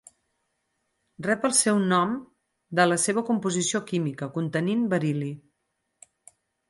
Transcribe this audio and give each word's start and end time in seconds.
Rep 1.25 1.43
el 1.49 1.51
seu 1.57 1.81
nom 1.91 2.15
de 2.79 2.85
la 2.87 2.97
seva 3.03 3.25
composició 3.27 3.83
química, 3.93 4.31
contenint 4.39 4.83
beril·li. 4.95 5.31